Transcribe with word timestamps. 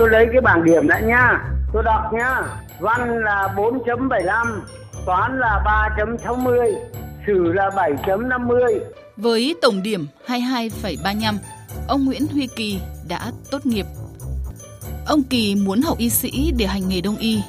tôi 0.00 0.10
lấy 0.10 0.26
cái 0.32 0.40
bảng 0.40 0.64
điểm 0.64 0.88
đã 0.88 1.00
nhá 1.00 1.44
tôi 1.72 1.82
đọc 1.82 2.12
nhá 2.12 2.42
văn 2.78 3.20
là 3.24 3.54
4.75 3.56 4.60
toán 5.06 5.38
là 5.40 5.62
3.60 5.96 6.74
sử 7.26 7.52
là 7.52 7.70
7.50 8.04 8.80
Với 9.16 9.56
tổng 9.62 9.82
điểm 9.82 10.06
22,35, 10.26 11.34
ông 11.88 12.04
Nguyễn 12.04 12.26
Huy 12.32 12.46
Kỳ 12.46 12.80
đã 13.08 13.20
tốt 13.50 13.66
nghiệp. 13.66 13.86
Ông 15.06 15.22
Kỳ 15.22 15.54
muốn 15.54 15.82
học 15.82 15.98
y 15.98 16.10
sĩ 16.10 16.52
để 16.58 16.66
hành 16.66 16.88
nghề 16.88 17.00
đông 17.00 17.16
y. 17.16 17.42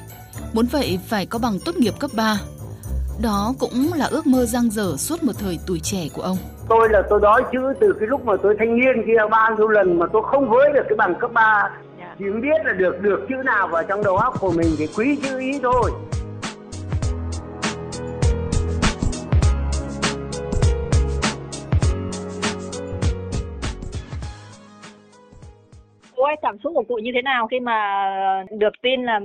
Muốn 0.52 0.66
vậy 0.66 0.98
phải 1.08 1.26
có 1.26 1.38
bằng 1.38 1.58
tốt 1.64 1.76
nghiệp 1.76 1.94
cấp 2.00 2.10
3. 2.14 2.38
Đó 3.22 3.54
cũng 3.58 3.90
là 3.96 4.06
ước 4.06 4.26
mơ 4.26 4.44
giang 4.44 4.70
dở 4.70 4.94
suốt 4.96 5.22
một 5.22 5.32
thời 5.38 5.58
tuổi 5.66 5.80
trẻ 5.82 6.08
của 6.14 6.22
ông. 6.22 6.36
tôi 6.68 6.88
là 6.88 7.02
tôi 7.10 7.20
đói 7.20 7.42
chữ 7.52 7.72
từ 7.80 7.92
cái 8.00 8.08
lúc 8.08 8.26
mà 8.26 8.32
tôi 8.42 8.56
thanh 8.58 8.76
niên 8.76 9.06
kia 9.06 9.18
bao 9.30 9.56
nhiêu 9.56 9.68
lần 9.68 9.98
mà 9.98 10.06
tôi 10.12 10.22
không 10.30 10.50
với 10.50 10.72
được 10.72 10.82
cái 10.88 10.96
bằng 10.96 11.14
cấp 11.20 11.30
3 11.32 11.70
chỉ 12.18 12.24
biết 12.42 12.64
là 12.64 12.72
được 12.72 13.00
được 13.00 13.26
chữ 13.28 13.34
nào 13.44 13.68
vào 13.68 13.82
trong 13.88 14.04
đầu 14.04 14.16
óc 14.16 14.34
của 14.40 14.52
mình 14.56 14.68
thì 14.78 14.86
quý 14.96 15.18
chữ 15.22 15.38
ý 15.38 15.60
thôi 15.62 15.90
Cô 26.16 26.26
ơi, 26.26 26.36
cảm 26.42 26.58
xúc 26.62 26.72
của 26.74 26.84
cụ 26.88 26.94
như 26.94 27.10
thế 27.14 27.22
nào 27.22 27.46
khi 27.46 27.60
mà 27.60 28.06
được 28.50 28.72
tin 28.82 29.02
là 29.04 29.20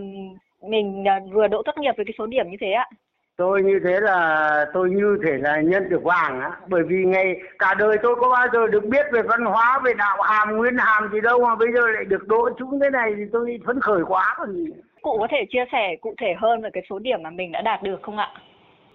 mình 0.70 1.08
à, 1.08 1.20
vừa 1.34 1.48
đỗ 1.48 1.62
tốt 1.66 1.72
nghiệp 1.77 1.91
với 1.98 2.05
cái 2.05 2.13
số 2.18 2.26
điểm 2.26 2.46
như 2.49 2.58
thế 2.62 2.72
ạ? 2.72 2.90
Tôi 3.38 3.64
như 3.64 3.80
thế 3.84 4.00
là 4.00 4.66
tôi 4.73 4.90
như 4.90 5.18
thể 5.26 5.38
là 5.38 5.62
nhân 5.62 5.90
được 5.90 6.04
vàng 6.04 6.41
á. 6.41 6.52
Bởi 6.68 6.84
vì 6.84 7.05
ngày 7.05 7.36
cả 7.60 7.73
đời 7.73 7.98
tôi 8.04 8.16
có 8.16 8.30
bao 8.30 8.48
giờ 8.54 8.68
được 8.68 8.86
biết 8.86 9.05
về 9.12 9.22
văn 9.22 9.46
hóa 9.46 9.80
về 9.84 9.94
đạo 9.94 10.22
hàm 10.22 10.58
nguyên 10.58 10.77
hàm 10.77 11.10
gì 11.13 11.22
đâu 11.22 11.46
mà 11.46 11.55
bây 11.55 11.68
giờ 11.73 11.88
lại 11.88 12.05
được 12.05 12.27
đỗ 12.27 12.50
trúng 12.60 12.80
thế 12.80 12.90
này 12.90 13.13
thì 13.18 13.23
tôi 13.34 13.60
phấn 13.66 13.80
khởi 13.82 14.02
quá 14.08 14.36
còn 14.38 14.54
gì. 14.55 14.66
Cụ 15.02 15.18
có 15.20 15.27
thể 15.32 15.38
chia 15.49 15.65
sẻ 15.71 15.96
cụ 16.02 16.13
thể 16.21 16.34
hơn 16.38 16.62
về 16.62 16.70
cái 16.74 16.84
số 16.90 16.99
điểm 16.99 17.24
mà 17.24 17.30
mình 17.30 17.52
đã 17.52 17.62
đạt 17.62 17.84
được 17.84 17.99
không 18.04 18.18
ạ? 18.18 18.30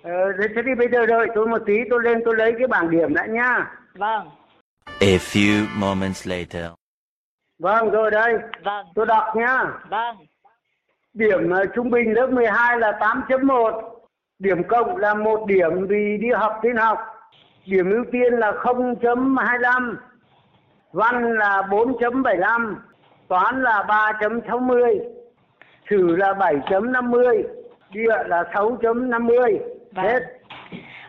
ờ, 0.03 0.33
thế 0.39 0.49
thế 0.57 0.63
thì 0.67 0.75
bây 0.79 0.89
giờ 0.89 1.07
đợi 1.07 1.27
tôi 1.35 1.47
một 1.47 1.63
tí 1.67 1.75
tôi 1.91 2.03
lên 2.03 2.19
tôi 2.25 2.37
lấy 2.37 2.53
cái 2.59 2.67
bảng 2.67 2.91
điểm 2.91 3.15
đã 3.15 3.27
nhá. 3.27 3.71
Vâng, 3.95 4.31
A 4.87 5.17
few 5.19 5.65
moments 5.79 6.29
later. 6.29 6.65
vâng 7.59 7.91
rồi 7.91 8.11
đây. 8.11 8.35
Vâng, 8.65 8.87
tôi 8.95 9.07
đọc 9.07 9.25
nhá. 9.37 9.65
Vâng, 9.89 10.17
điểm 11.15 11.51
ờ, 11.51 11.65
trung 11.75 11.91
bình 11.91 12.13
lớp 12.15 12.27
12 12.27 12.79
là 12.79 12.93
8.1 13.01 13.92
điểm 14.43 14.63
cộng 14.65 14.97
là 14.97 15.15
một 15.15 15.47
điểm 15.47 15.87
vì 15.87 16.19
đi 16.21 16.29
học 16.31 16.59
tin 16.63 16.77
học. 16.77 16.99
Điểm 17.67 17.91
ưu 17.91 18.05
tiên 18.13 18.33
là 18.33 18.53
0.25 18.53 19.95
văn 20.93 21.35
là 21.39 21.63
4.75 21.71 22.75
toán 23.29 23.63
là 23.63 23.85
3.60 24.21 24.99
sử 25.91 26.17
là 26.17 26.33
7.50 26.33 27.43
địa 27.93 28.17
là 28.27 28.43
6.50 28.53 29.59
Vâng. 29.93 30.05
hết 30.05 30.23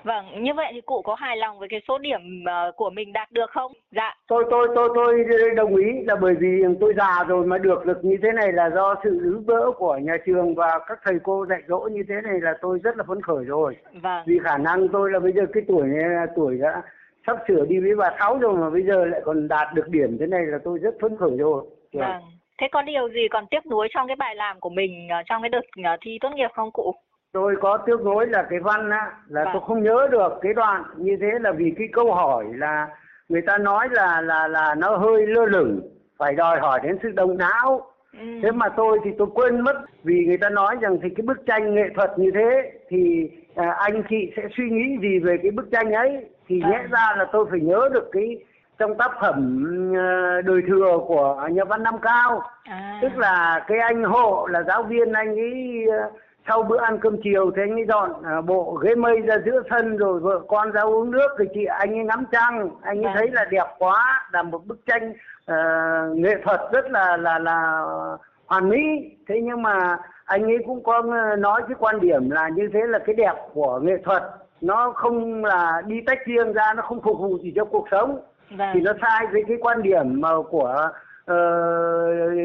vâng. 0.04 0.44
Như 0.44 0.54
vậy 0.54 0.72
thì 0.74 0.82
cụ 0.82 1.02
có 1.02 1.16
hài 1.16 1.38
lòng 1.38 1.60
với 1.60 1.68
cái 1.72 1.82
số 1.88 1.98
điểm 1.98 2.44
ờ, 2.46 2.72
của 2.76 2.90
mình 2.90 3.14
đạt 3.14 3.32
được 3.32 3.50
không? 3.52 3.72
Dạ, 3.92 4.16
tôi 4.28 4.46
tôi 4.50 4.68
tôi 4.76 4.90
tôi 4.96 5.26
đồng 5.56 5.76
ý 5.76 5.86
là 6.06 6.16
bởi 6.16 6.34
vì 6.40 6.64
tôi 6.80 6.94
già 6.98 7.24
rồi 7.28 7.46
mà 7.46 7.58
được 7.58 7.86
được 7.86 8.06
như 8.06 8.18
thế 8.24 8.32
này 8.32 8.52
là 8.54 8.70
do 8.70 8.96
sự 9.04 9.20
giúp 9.24 9.44
đỡ 9.48 9.72
của 9.78 9.98
nhà 9.98 10.18
trường 10.26 10.56
và 10.56 10.80
các 10.88 11.00
thầy 11.04 11.16
cô 11.24 11.46
dạy 11.50 11.62
dỗ 11.68 11.80
như 11.80 12.04
thế 12.10 12.16
này 12.24 12.42
là 12.42 12.54
tôi 12.62 12.80
rất 12.84 12.98
là 12.98 13.04
phấn 13.08 13.22
khởi 13.22 13.46
rồi 13.46 13.76
vâng, 14.02 14.24
vì 14.26 14.40
khả 14.44 14.58
năng 14.58 14.88
tôi 14.88 15.12
là 15.12 15.20
bây 15.20 15.32
giờ 15.32 15.42
cái 15.54 15.64
tuổi 15.68 15.88
này 15.88 16.10
là 16.10 16.26
tuổi 16.36 16.58
đã 16.58 16.82
sắp 17.28 17.38
sửa 17.48 17.66
đi 17.66 17.80
với 17.80 17.96
bà 17.96 18.10
sáu 18.20 18.38
rồi 18.38 18.54
mà 18.54 18.70
bây 18.70 18.84
giờ 18.84 19.06
lại 19.06 19.22
còn 19.26 19.48
đạt 19.48 19.74
được 19.74 19.90
điểm 19.90 20.18
thế 20.20 20.28
này 20.28 20.46
là 20.46 20.58
tôi 20.64 20.80
rất 20.80 20.96
phấn 21.02 21.18
khởi 21.18 21.38
rồi 21.38 21.64
vâng. 21.94 22.22
Thế 22.62 22.68
có 22.72 22.82
điều 22.82 23.10
gì 23.10 23.28
còn 23.32 23.46
tiếc 23.52 23.66
nuối 23.66 23.88
trong 23.94 24.08
cái 24.08 24.16
bài 24.16 24.36
làm 24.36 24.60
của 24.60 24.70
mình 24.70 25.08
ờ, 25.10 25.18
trong 25.26 25.42
cái 25.42 25.50
đợt 25.50 25.62
ờ, 25.84 25.98
thi 26.02 26.18
tốt 26.22 26.30
nghiệp 26.36 26.50
không 26.54 26.72
cụ? 26.72 26.96
Tôi 27.34 27.56
có 27.62 27.78
tiếc 27.78 28.02
nuối 28.06 28.28
là 28.28 28.44
cái 28.50 28.60
văn 28.60 28.90
á 28.90 29.12
là 29.28 29.44
Vâng. 29.44 29.54
tôi 29.54 29.62
không 29.68 29.84
nhớ 29.84 30.08
được 30.12 30.34
cái 30.42 30.54
đoạn 30.54 30.84
như 30.98 31.18
thế 31.22 31.40
là 31.42 31.52
vì 31.52 31.74
cái 31.78 31.88
câu 31.94 32.14
hỏi 32.14 32.46
là 32.56 32.88
người 33.30 33.42
ta 33.42 33.58
nói 33.58 33.88
là 33.92 34.22
là 34.22 34.48
là 34.48 34.76
nó 34.78 34.98
hơi 34.98 35.28
lơ 35.28 35.46
lửng 35.46 35.82
phải 36.18 36.34
đòi 36.36 36.60
hỏi 36.60 36.80
đến 36.84 36.98
sự 37.04 37.10
động 37.16 37.38
não 37.38 37.82
Ừ. 38.20 38.40
thế 38.44 38.52
mà 38.52 38.70
tôi 38.70 39.00
thì 39.04 39.12
tôi 39.18 39.28
quên 39.34 39.62
mất 39.62 39.74
vì 40.04 40.26
người 40.28 40.38
ta 40.38 40.50
nói 40.50 40.76
rằng 40.82 40.98
thì 41.04 41.10
cái 41.18 41.24
bức 41.26 41.46
tranh 41.46 41.76
nghệ 41.76 41.84
thuật 41.96 42.20
như 42.20 42.32
thế 42.34 42.72
thì 42.90 43.30
à, 43.56 43.76
anh 43.78 44.04
chị 44.10 44.32
sẽ 44.38 44.44
suy 44.58 44.70
nghĩ 44.70 44.98
gì 45.02 45.20
về 45.20 45.38
cái 45.44 45.52
bức 45.52 45.66
tranh 45.72 45.92
ấy 45.92 46.26
thì 46.48 46.62
Vâng. 46.62 46.72
nhẽ 46.72 46.80
ra 46.92 47.16
là 47.18 47.26
tôi 47.32 47.46
phải 47.50 47.60
nhớ 47.60 47.90
được 47.94 48.10
cái 48.12 48.38
trong 48.80 48.98
tác 48.98 49.12
phẩm 49.22 49.64
ờ, 49.98 50.42
đời 50.42 50.62
thừa 50.68 50.98
của 51.08 51.48
nhà 51.52 51.64
văn 51.64 51.84
Nam 51.84 51.96
Cao 52.02 52.42
À, 52.64 53.00
tức 53.02 53.18
là 53.18 53.64
cái 53.68 53.78
anh 53.80 54.04
hộ 54.04 54.48
là 54.48 54.64
giáo 54.64 54.84
viên 54.84 55.12
anh 55.14 55.28
ấy 55.40 55.86
ờ, 55.92 56.12
sau 56.48 56.64
bữa 56.64 56.78
ăn 56.78 57.00
cơm 57.00 57.18
chiều 57.24 57.52
thì 57.56 57.62
anh 57.62 57.72
ấy 57.72 57.86
dọn 57.88 58.12
ờ, 58.24 58.42
bộ 58.42 58.74
ghế 58.84 58.96
mây 58.96 59.22
ra 59.22 59.36
giữa 59.46 59.62
sân 59.70 59.98
rồi 59.98 60.20
vợ 60.20 60.40
con 60.48 60.72
ra 60.72 60.82
uống 60.82 61.12
nước 61.12 61.28
thì 61.40 61.46
chị 61.54 61.66
anh 61.66 61.94
ấy 61.98 62.04
ngắm 62.06 62.26
trăng 62.32 62.70
anh 62.82 62.98
ấy 62.98 63.04
Vâng. 63.04 63.14
thấy 63.16 63.28
là 63.32 63.46
đẹp 63.52 63.66
quá 63.80 64.28
là 64.32 64.44
một 64.44 64.66
bức 64.68 64.78
tranh 64.86 65.14
ờ, 65.46 65.56
nghệ 66.16 66.36
thuật 66.44 66.62
rất 66.74 66.92
là 66.92 67.18
là 67.18 67.40
là 67.40 67.86
hoàn 68.48 68.70
mỹ 68.70 68.80
thế 69.28 69.42
nhưng 69.44 69.62
mà 69.62 69.98
anh 70.26 70.44
ấy 70.44 70.58
cũng 70.66 70.84
có 70.84 71.04
ờ, 71.30 71.36
nói 71.36 71.62
cái 71.68 71.76
quan 71.80 72.00
điểm 72.00 72.30
là 72.30 72.50
như 72.50 72.70
thế 72.74 72.80
là 72.88 73.00
cái 73.00 73.16
đẹp 73.16 73.34
của 73.54 73.80
nghệ 73.84 73.98
thuật 74.06 74.24
nó 74.62 74.92
không 74.96 75.46
là 75.46 75.82
đi 75.88 76.02
tách 76.08 76.20
riêng 76.26 76.54
ra 76.54 76.74
nó 76.74 76.82
không 76.84 77.02
phục 77.02 77.20
vụ 77.20 77.38
gì 77.40 77.54
cho 77.56 77.66
cuộc 77.66 77.88
sống 77.92 78.20
vâng. 78.58 78.70
thì 78.74 78.80
nó 78.82 78.92
sai 79.02 79.28
với 79.32 79.44
cái 79.48 79.58
quan 79.62 79.82
điểm 79.84 80.22
mà 80.22 80.30
của 80.50 80.90
ờ, 81.26 81.38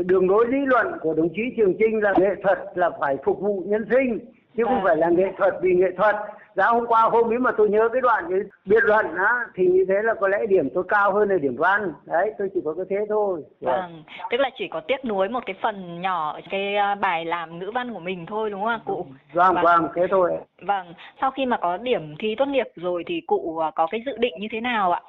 đường 0.07 0.31
lối 0.31 0.47
lý 0.49 0.59
luận 0.67 0.87
của 1.01 1.15
đồng 1.15 1.29
chí 1.35 1.43
Trường 1.57 1.75
Trinh 1.79 2.03
là 2.03 2.13
nghệ 2.19 2.35
thuật 2.43 2.59
là 2.75 2.91
phải 3.01 3.17
phục 3.25 3.41
vụ 3.41 3.63
nhân 3.67 3.87
sinh 3.91 4.19
chứ 4.57 4.65
không 4.65 4.75
Vâng. 4.75 4.85
phải 4.85 4.97
là 4.97 5.09
nghệ 5.09 5.33
thuật 5.39 5.55
vì 5.63 5.75
nghệ 5.75 5.91
thuật. 5.97 6.17
Giá 6.55 6.67
hôm 6.67 6.87
qua 6.87 7.03
hôm 7.03 7.33
ấy 7.33 7.39
mà 7.39 7.51
tôi 7.57 7.69
nhớ 7.69 7.89
cái 7.93 8.01
đoạn 8.01 8.25
cái 8.31 8.39
biện 8.67 8.85
luận 8.85 9.07
á 9.17 9.33
thì 9.55 9.67
như 9.67 9.85
thế 9.89 9.95
là 10.03 10.15
có 10.15 10.29
lẽ 10.29 10.39
điểm 10.49 10.69
tôi 10.75 10.85
cao 10.89 11.13
hơn 11.13 11.29
là 11.29 11.39
điểm 11.39 11.57
văn. 11.57 11.93
Đấy, 12.07 12.33
tôi 12.39 12.49
chỉ 12.55 12.61
có 12.65 12.75
cái 12.75 12.85
thế 12.91 12.97
thôi. 13.09 13.43
Vâng, 13.61 14.03
tức 14.31 14.41
là 14.41 14.51
chỉ 14.59 14.69
có 14.69 14.81
tiếc 14.81 15.05
nuối 15.05 15.29
một 15.29 15.41
cái 15.47 15.57
phần 15.63 16.01
nhỏ 16.01 16.39
cái 16.51 16.77
à, 16.77 16.95
bài 16.95 17.25
làm 17.25 17.59
ngữ 17.59 17.71
văn 17.75 17.95
của 17.95 18.01
mình 18.01 18.27
thôi 18.27 18.51
đúng 18.51 18.61
không 18.61 18.69
ạ 18.69 18.81
cụ? 18.85 19.07
Vâng, 19.33 19.57
vâng, 19.63 19.89
thế 19.95 20.07
thôi. 20.11 20.33
Vâng, 20.63 20.95
sau 21.21 21.31
khi 21.31 21.47
mà 21.47 21.57
có 21.57 21.77
điểm 21.77 22.15
thi 22.19 22.35
tốt 22.39 22.47
nghiệp 22.47 22.69
rồi 22.77 23.05
thì 23.07 23.21
cụ 23.27 23.59
à, 23.59 23.71
có 23.75 23.87
cái 23.91 24.03
dự 24.07 24.17
định 24.19 24.35
như 24.41 24.49
thế 24.53 24.61
nào 24.61 24.93
ạ? 24.93 25.01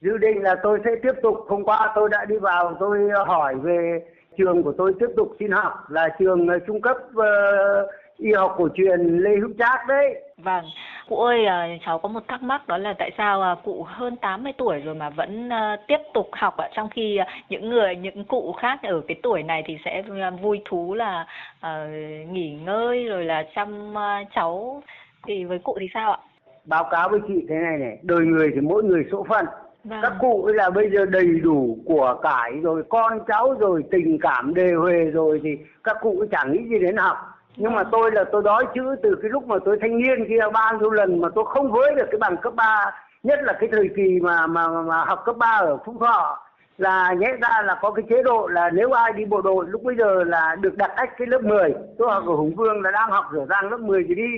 Dự 0.00 0.18
định 0.18 0.42
là 0.42 0.56
tôi 0.62 0.78
sẽ 0.84 0.90
tiếp 1.02 1.12
tục. 1.22 1.44
Hôm 1.48 1.64
qua 1.64 1.92
tôi 1.94 2.08
đã 2.08 2.24
đi 2.24 2.36
vào 2.36 2.76
tôi 2.80 2.98
hỏi 3.26 3.54
về 3.54 4.04
trường 4.38 4.62
của 4.62 4.72
tôi 4.78 4.94
tiếp 5.00 5.08
tục 5.16 5.36
xin 5.38 5.50
học 5.50 5.90
là 5.90 6.08
trường 6.18 6.48
ờ, 6.48 6.58
trung 6.66 6.80
cấp 6.80 6.96
ờ, 7.14 7.86
y 8.16 8.32
học 8.32 8.54
cổ 8.58 8.68
truyền 8.74 9.00
Lê 9.00 9.30
Hữu 9.36 9.50
Trác 9.58 9.86
đấy. 9.88 10.22
Vâng, 10.36 10.64
cụ 11.08 11.16
ơi 11.16 11.46
à, 11.46 11.68
cháu 11.86 11.98
có 11.98 12.08
một 12.08 12.20
thắc 12.28 12.42
mắc 12.42 12.68
đó 12.68 12.78
là 12.78 12.94
tại 12.98 13.10
sao 13.18 13.42
à, 13.42 13.56
cụ 13.64 13.82
hơn 13.82 14.16
80 14.16 14.52
tuổi 14.58 14.80
rồi 14.80 14.94
mà 14.94 15.10
vẫn 15.10 15.50
tiếp 15.88 15.98
tục 16.14 16.28
học 16.32 16.56
ạ? 16.56 16.68
Trong 16.72 16.88
khi 16.88 17.18
những 17.48 17.70
người 17.70 17.96
những 17.96 18.24
cụ 18.24 18.52
khác 18.52 18.78
ở 18.82 19.00
cái 19.08 19.20
tuổi 19.22 19.42
này 19.42 19.62
thì 19.66 19.78
sẽ 19.84 20.02
vui 20.42 20.60
thú 20.64 20.94
là 20.94 21.26
à, 21.60 21.86
nghỉ 22.30 22.58
ngơi 22.64 23.04
rồi 23.04 23.24
là 23.24 23.44
chăm 23.54 23.94
cháu. 24.34 24.82
Thì 25.26 25.44
với 25.44 25.58
cụ 25.58 25.76
thì 25.80 25.88
sao 25.94 26.12
ạ? 26.12 26.18
báo 26.64 26.88
cáo 26.90 27.08
với 27.08 27.20
chị 27.28 27.46
thế 27.48 27.54
này 27.54 27.78
này 27.78 27.98
đời 28.02 28.26
người 28.26 28.50
thì 28.54 28.60
mỗi 28.60 28.82
người 28.82 29.04
số 29.12 29.26
phận 29.28 29.46
Vâng. 29.84 30.00
các 30.02 30.12
cụ 30.20 30.46
là 30.46 30.70
bây 30.70 30.90
giờ 30.90 31.04
đầy 31.04 31.40
đủ 31.42 31.78
của 31.86 32.18
cải 32.22 32.52
rồi 32.62 32.82
con 32.88 33.20
cháu 33.28 33.54
rồi 33.58 33.84
tình 33.90 34.18
cảm 34.20 34.54
đề 34.54 34.72
huề 34.72 35.04
rồi 35.04 35.40
thì 35.44 35.50
các 35.84 35.96
cụ 36.00 36.24
chẳng 36.30 36.52
nghĩ 36.52 36.58
gì 36.68 36.78
đến 36.78 36.96
học. 36.96 37.16
Nhưng 37.56 37.74
mà 37.74 37.84
tôi 37.92 38.12
là 38.12 38.24
tôi 38.32 38.42
đói 38.42 38.64
chữ 38.74 38.96
từ 39.02 39.16
cái 39.22 39.30
lúc 39.30 39.46
mà 39.46 39.56
tôi 39.64 39.78
thanh 39.80 39.98
niên 39.98 40.28
kia 40.28 40.40
bao 40.52 40.78
nhiêu 40.78 40.90
lần 40.90 41.20
mà 41.20 41.28
tôi 41.34 41.44
không 41.48 41.72
với 41.72 41.94
được 41.94 42.06
cái 42.10 42.18
bằng 42.18 42.36
cấp 42.36 42.54
3 42.56 42.92
nhất 43.22 43.38
là 43.42 43.52
cái 43.52 43.68
thời 43.72 43.88
kỳ 43.96 44.20
mà 44.22 44.46
mà 44.46 44.68
mà 44.68 45.04
học 45.04 45.22
cấp 45.24 45.36
3 45.36 45.46
ở 45.46 45.78
Phú 45.84 45.96
Thọ 46.00 46.38
là 46.78 47.12
nhẽ 47.12 47.28
ra 47.40 47.62
là 47.64 47.78
có 47.82 47.90
cái 47.90 48.04
chế 48.08 48.22
độ 48.22 48.46
là 48.46 48.70
nếu 48.70 48.92
ai 48.92 49.12
đi 49.12 49.24
bộ 49.24 49.40
đội 49.40 49.66
lúc 49.68 49.82
bây 49.82 49.96
giờ 49.96 50.24
là 50.24 50.56
được 50.60 50.76
đặt 50.76 50.90
ách 50.96 51.10
cái 51.18 51.26
lớp 51.26 51.42
10 51.42 51.74
tôi 51.98 52.10
học 52.10 52.24
ở 52.26 52.34
Hùng 52.34 52.54
Vương 52.54 52.82
là 52.82 52.90
đang 52.90 53.10
học 53.10 53.24
rửa 53.32 53.46
rang 53.48 53.70
lớp 53.70 53.80
10 53.80 54.04
thì 54.08 54.14
đi 54.14 54.28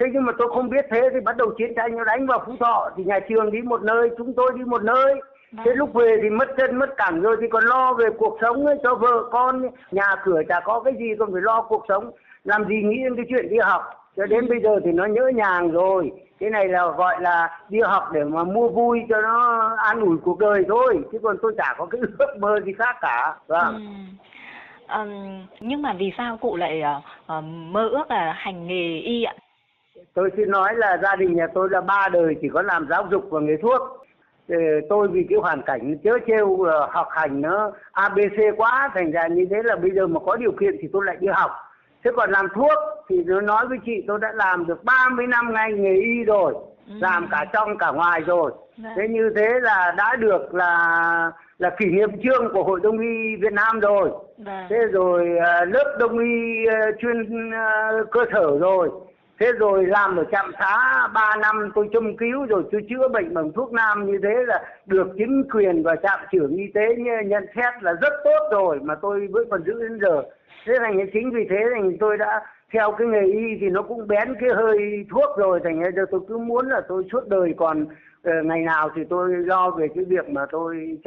thế 0.00 0.06
nhưng 0.12 0.24
mà 0.24 0.32
tôi 0.38 0.48
không 0.48 0.70
biết 0.70 0.86
thế 0.90 1.00
thì 1.12 1.20
bắt 1.20 1.36
đầu 1.36 1.50
chiến 1.58 1.72
tranh 1.76 1.96
nó 1.96 2.04
đánh 2.04 2.26
vào 2.26 2.42
Phú 2.46 2.52
Thọ 2.60 2.90
thì 2.96 3.04
nhà 3.04 3.18
trường 3.28 3.50
đi 3.50 3.62
một 3.62 3.82
nơi 3.82 4.10
chúng 4.18 4.34
tôi 4.34 4.52
đi 4.56 4.64
một 4.64 4.82
nơi. 4.82 5.20
Thế 5.64 5.70
lúc 5.74 5.94
về 5.94 6.16
thì 6.22 6.30
mất 6.30 6.48
chân 6.56 6.76
mất 6.76 6.96
cẳng 6.96 7.20
rồi 7.20 7.36
thì 7.40 7.46
còn 7.48 7.64
lo 7.64 7.94
về 7.94 8.06
cuộc 8.18 8.38
sống 8.40 8.66
ấy, 8.66 8.76
cho 8.82 8.94
vợ 8.94 9.28
con 9.30 9.62
nhà 9.90 10.16
cửa 10.24 10.42
chả 10.48 10.60
có 10.60 10.80
cái 10.80 10.94
gì 10.98 11.06
còn 11.18 11.32
phải 11.32 11.42
lo 11.42 11.62
cuộc 11.62 11.84
sống. 11.88 12.10
Làm 12.44 12.64
gì 12.64 12.82
nghĩ 12.82 12.96
đến 13.04 13.16
cái 13.16 13.24
chuyện 13.28 13.48
đi 13.50 13.56
học? 13.62 13.82
Cho 14.16 14.26
đến 14.26 14.48
bây 14.48 14.60
giờ 14.60 14.80
thì 14.84 14.92
nó 14.92 15.04
nhỡ 15.04 15.30
nhàng 15.34 15.70
rồi. 15.70 16.12
Cái 16.40 16.50
này 16.50 16.68
là 16.68 16.86
gọi 16.86 17.20
là 17.20 17.60
đi 17.68 17.80
học 17.80 18.08
để 18.12 18.24
mà 18.24 18.44
mua 18.44 18.68
vui 18.68 19.00
cho 19.08 19.20
nó 19.20 19.68
an 19.76 20.00
ủi 20.00 20.16
cuộc 20.24 20.38
đời 20.38 20.64
thôi. 20.68 20.98
Chứ 21.12 21.18
còn 21.22 21.36
tôi 21.42 21.54
chả 21.58 21.74
có 21.78 21.86
cái 21.86 22.00
ước 22.18 22.36
mơ 22.38 22.60
gì 22.64 22.72
khác 22.78 22.96
cả. 23.00 23.36
Vâng. 23.46 23.96
Ừm, 24.88 25.46
nhưng 25.60 25.82
mà 25.82 25.94
vì 25.98 26.12
sao 26.18 26.36
cụ 26.36 26.56
lại 26.56 26.82
ờ, 27.26 27.40
mơ 27.40 27.88
ước 27.88 28.10
là 28.10 28.32
hành 28.36 28.66
nghề 28.66 28.98
y 28.98 29.24
ạ? 29.24 29.34
Tôi 30.14 30.30
xin 30.36 30.50
nói 30.50 30.74
là 30.74 30.98
gia 31.02 31.16
đình 31.16 31.36
nhà 31.36 31.46
tôi 31.54 31.68
là 31.70 31.80
ba 31.80 32.08
đời 32.12 32.34
chỉ 32.42 32.48
có 32.48 32.62
làm 32.62 32.86
giáo 32.90 33.06
dục 33.10 33.24
và 33.30 33.40
nghề 33.40 33.56
thuốc 33.56 33.80
Ờ, 34.48 34.56
tôi 34.88 35.08
vì 35.08 35.26
cái 35.30 35.38
hoàn 35.38 35.62
cảnh 35.62 35.96
chớ 36.04 36.18
trêu 36.26 36.62
ờ, 36.62 36.88
học 36.92 37.06
hành 37.10 37.40
nó 37.40 37.72
abc 37.92 38.38
quá 38.56 38.90
thành 38.94 39.12
ra 39.12 39.26
như 39.26 39.46
thế 39.50 39.56
là 39.64 39.76
bây 39.76 39.90
giờ 39.90 40.06
mà 40.06 40.20
có 40.26 40.36
điều 40.36 40.52
kiện 40.52 40.76
thì 40.80 40.88
tôi 40.92 41.04
lại 41.04 41.16
đi 41.20 41.28
học 41.28 41.50
thế 42.04 42.10
còn 42.16 42.30
làm 42.30 42.46
thuốc 42.54 42.78
thì 43.08 43.24
tôi 43.28 43.42
nói 43.42 43.66
với 43.68 43.78
chị 43.86 44.04
tôi 44.08 44.18
đã 44.18 44.32
làm 44.34 44.66
được 44.66 44.84
30 44.84 45.26
năm 45.26 45.52
ngay 45.54 45.72
nghề 45.72 45.94
y 45.94 46.24
rồi 46.24 46.54
Ừ. 46.88 46.94
làm 47.00 47.28
cả 47.30 47.44
trong 47.52 47.78
cả 47.78 47.90
ngoài 47.90 48.20
rồi 48.20 48.52
Vâng. 48.78 48.92
thế 48.96 49.08
như 49.08 49.32
thế 49.36 49.48
là 49.62 49.94
đã 49.96 50.16
được 50.16 50.54
là 50.54 51.32
là 51.58 51.70
kỷ 51.78 51.86
niệm 51.86 52.10
trương 52.22 52.52
của 52.52 52.62
hội 52.62 52.80
đông 52.82 52.98
y 52.98 53.36
việt 53.40 53.52
nam 53.52 53.80
rồi 53.80 54.10
Vâng. 54.38 54.66
thế 54.70 54.76
rồi 54.92 55.38
à, 55.38 55.64
lớp 55.64 55.96
đông 56.00 56.18
y 56.18 56.66
à, 56.66 56.78
chuyên 56.98 57.50
cơ 58.10 58.20
sở 58.32 58.58
rồi 58.60 58.90
thế 59.40 59.52
rồi 59.52 59.86
làm 59.86 60.16
ở 60.16 60.24
trạm 60.32 60.52
xá 60.58 61.08
3 61.14 61.36
năm 61.42 61.70
tôi 61.74 61.88
châm 61.92 62.16
cứu 62.16 62.44
rồi 62.46 62.62
tôi 62.72 62.80
chữa 62.88 63.08
bệnh 63.08 63.34
bằng 63.34 63.52
thuốc 63.52 63.72
nam 63.72 64.06
như 64.06 64.18
thế 64.22 64.34
là 64.46 64.62
được 64.86 65.08
chính 65.18 65.44
quyền 65.52 65.82
và 65.82 65.96
trạm 66.02 66.20
trưởng 66.32 66.56
y 66.56 66.64
tế 66.74 66.96
nhận 67.26 67.46
xét 67.56 67.82
là 67.82 67.92
rất 67.92 68.12
tốt 68.24 68.48
rồi 68.50 68.78
mà 68.82 68.94
tôi 69.02 69.28
vẫn 69.30 69.48
còn 69.50 69.62
giữ 69.66 69.82
đến 69.82 69.98
giờ. 70.02 70.22
Thế 70.66 70.72
thành 70.78 70.98
ra 70.98 71.04
chính 71.12 71.30
vì 71.30 71.46
thế 71.50 71.56
thành 71.74 71.96
tôi 72.00 72.16
đã, 72.18 72.40
theo 72.72 72.92
cái 72.98 73.08
nghề 73.08 73.22
y 73.22 73.58
thì 73.60 73.68
nó 73.68 73.82
cũng 73.82 74.08
bén 74.08 74.34
cái 74.40 74.50
hơi 74.54 75.06
thuốc 75.10 75.38
rồi, 75.38 75.60
thành 75.64 75.80
ra 75.80 76.02
tôi 76.10 76.20
cứ 76.28 76.38
muốn 76.38 76.68
là 76.68 76.80
tôi 76.88 77.04
suốt 77.12 77.28
đời 77.28 77.54
còn 77.56 77.86
ờ, 78.22 78.32
ngày 78.44 78.60
nào 78.60 78.90
thì 78.96 79.02
tôi 79.10 79.30
lo 79.30 79.70
về 79.70 79.88
cái 79.94 80.04
việc 80.04 80.28
mà 80.28 80.46
tôi 80.50 80.98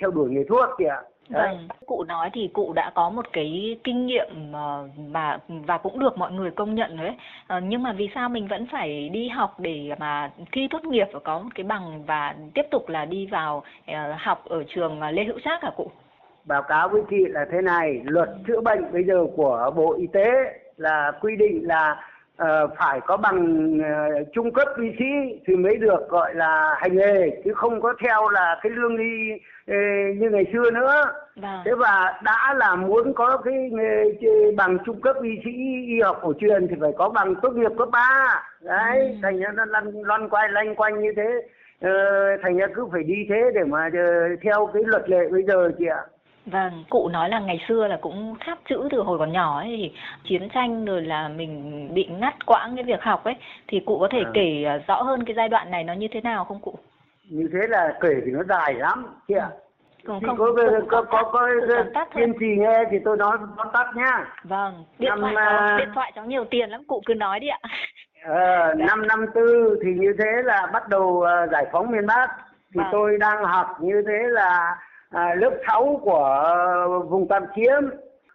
theo 0.00 0.10
đuổi 0.10 0.30
nghề 0.30 0.44
thuốc 0.44 0.68
kìa 0.78 0.96
Vâng, 1.30 1.68
cụ 1.86 2.04
nói 2.04 2.30
thì 2.32 2.50
cụ 2.52 2.72
đã 2.72 2.90
có 2.94 3.10
một 3.10 3.32
cái 3.32 3.78
kinh 3.84 4.06
nghiệm 4.06 4.52
ờ, 4.52 4.88
mà 5.08 5.38
và 5.48 5.78
cũng 5.78 5.98
được 5.98 6.18
mọi 6.18 6.32
người 6.32 6.50
công 6.50 6.74
nhận 6.74 6.96
rồi 6.96 7.06
ấy. 7.06 7.16
Ờ, 7.46 7.60
nhưng 7.60 7.82
mà 7.82 7.92
vì 7.92 8.10
sao 8.14 8.28
mình 8.28 8.48
vẫn 8.48 8.66
phải 8.72 9.08
đi 9.08 9.28
học 9.28 9.60
để 9.60 9.94
mà 9.98 10.30
thi 10.52 10.68
tốt 10.70 10.84
nghiệp 10.84 11.06
và 11.12 11.20
có 11.20 11.38
một 11.38 11.50
cái 11.54 11.64
bằng 11.64 12.04
và 12.04 12.34
tiếp 12.54 12.66
tục 12.70 12.88
là 12.88 13.04
đi 13.04 13.26
vào 13.26 13.62
ờ, 13.86 14.14
học 14.18 14.44
ở 14.44 14.64
trường 14.68 15.02
Lê 15.02 15.24
Hữu 15.24 15.40
Trác 15.40 15.62
hả 15.62 15.70
cụ? 15.76 15.90
báo 16.44 16.62
cáo 16.62 16.88
với 16.88 17.02
chị 17.10 17.24
là 17.28 17.46
thế 17.52 17.62
này 17.62 18.00
luật 18.04 18.28
chữa 18.46 18.60
bệnh 18.60 18.92
bây 18.92 19.04
giờ 19.04 19.26
của 19.36 19.72
bộ 19.76 19.94
y 19.98 20.06
tế 20.12 20.30
là 20.76 21.12
quy 21.20 21.36
định 21.36 21.60
là 21.68 21.96
ờ, 22.40 22.68
phải 22.78 23.00
có 23.06 23.16
bằng 23.16 23.38
ờ, 23.84 24.24
trung 24.32 24.52
cấp 24.52 24.68
y 24.82 24.90
sĩ 24.98 25.40
thì 25.46 25.56
mới 25.56 25.76
được 25.76 26.08
gọi 26.08 26.34
là 26.34 26.74
hành 26.78 26.96
nghề 26.96 27.42
chứ 27.44 27.54
không 27.54 27.80
có 27.80 27.94
theo 28.04 28.28
là 28.28 28.58
cái 28.62 28.70
lương 28.72 28.96
y 28.96 29.30
ờ, 29.66 29.74
như 30.16 30.30
ngày 30.30 30.44
xưa 30.52 30.70
nữa 30.70 31.02
Vâng. 31.36 31.60
thế 31.64 31.72
và 31.78 32.20
đã 32.24 32.54
là 32.56 32.74
muốn 32.76 33.12
có 33.14 33.36
cái 33.44 33.54
nghề 33.72 34.04
bằng 34.56 34.78
trung 34.84 35.00
cấp 35.00 35.16
y 35.22 35.30
sĩ 35.44 35.50
y 35.86 36.00
học 36.00 36.18
cổ 36.22 36.32
truyền 36.40 36.68
thì 36.68 36.76
phải 36.80 36.92
có 36.98 37.08
bằng 37.08 37.34
tốt 37.42 37.50
nghiệp 37.50 37.70
cấp 37.78 37.88
3 37.92 38.42
đấy 38.60 38.98
Ừ. 39.00 39.14
thành 39.22 39.38
ra 39.40 39.48
nó 39.54 39.64
lăn 39.64 40.02
loan 40.02 40.28
quay 40.28 40.48
lanh 40.48 40.74
quanh 40.74 41.00
như 41.00 41.12
thế 41.16 41.28
ờ, 41.80 41.90
thành 42.42 42.56
ra 42.56 42.66
cứ 42.74 42.86
phải 42.92 43.02
đi 43.02 43.26
thế 43.28 43.50
để 43.54 43.64
mà 43.64 43.88
theo 44.42 44.70
cái 44.74 44.82
luật 44.86 45.10
lệ 45.10 45.28
bây 45.30 45.42
giờ 45.42 45.70
chị 45.78 45.86
ạ 45.86 46.02
Vâng, 46.46 46.84
cụ 46.90 47.08
nói 47.08 47.28
là 47.28 47.38
ngày 47.38 47.64
xưa 47.68 47.86
là 47.86 47.98
cũng 48.00 48.34
tháp 48.40 48.58
chữ 48.68 48.88
từ 48.90 49.00
hồi 49.02 49.18
còn 49.18 49.32
nhỏ 49.32 49.58
ấy 49.60 49.74
thì 49.76 49.92
chiến 50.24 50.48
tranh 50.54 50.84
rồi 50.84 51.02
là 51.02 51.28
mình 51.28 51.88
bị 51.94 52.04
ngắt 52.06 52.46
quãng 52.46 52.76
cái 52.76 52.84
việc 52.84 53.02
học 53.02 53.24
ấy 53.24 53.34
thì 53.68 53.80
cụ 53.86 53.98
có 54.00 54.08
thể 54.10 54.22
À. 54.24 54.30
kể 54.34 54.64
ờ, 54.64 54.78
rõ 54.88 55.02
hơn 55.02 55.24
cái 55.24 55.34
giai 55.34 55.48
đoạn 55.48 55.70
này 55.70 55.84
nó 55.84 55.92
như 55.92 56.08
thế 56.12 56.20
nào 56.20 56.44
không 56.44 56.60
cụ? 56.60 56.74
như 57.30 57.48
thế 57.52 57.58
là 57.68 57.98
kể 58.00 58.08
thì 58.24 58.30
nó 58.30 58.42
dài 58.48 58.74
lắm 58.74 59.06
chị 59.28 59.34
ạ 59.34 59.48
Không 60.06 60.20
không, 60.26 60.36
có 60.38 60.46
cụ 60.46 60.86
có 60.90 61.02
có, 61.10 61.22
có, 61.22 61.48
có 61.94 62.04
kiên 62.14 62.32
trì 62.40 62.46
nghe 62.58 62.84
thì 62.90 62.96
tôi 63.04 63.16
nói 63.16 63.36
tóm 63.56 63.66
tắt 63.72 63.86
nhá 63.94 64.26
Vâng, 64.44 64.84
điện 64.98 65.08
Năm, 65.08 65.20
thoại 65.20 65.34
cháu, 65.44 65.78
điện 65.78 65.88
thoại 65.94 66.12
cháu 66.14 66.24
nhiều 66.24 66.44
tiền 66.44 66.70
lắm, 66.70 66.84
cụ 66.86 67.02
cứ 67.06 67.14
nói 67.14 67.40
đi 67.40 67.48
ạ. 67.48 67.58
Ờ, 68.24 68.74
năm 68.74 69.06
năm 69.06 69.26
tư 69.34 69.78
thì 69.84 69.90
như 69.94 70.12
thế 70.18 70.30
là 70.44 70.66
bắt 70.72 70.88
đầu 70.88 71.22
ờ, 71.22 71.46
giải 71.52 71.66
phóng 71.72 71.90
miền 71.90 72.06
Bắc 72.06 72.30
thì 72.74 72.78
Vâng. 72.80 72.86
tôi 72.92 73.18
đang 73.20 73.44
học 73.44 73.76
như 73.80 74.02
thế 74.06 74.18
là 74.28 74.76
à, 75.10 75.34
lớp 75.34 75.50
6 75.66 76.00
của 76.02 77.06
vùng 77.08 77.28
tạm 77.28 77.42
chiếm 77.56 77.82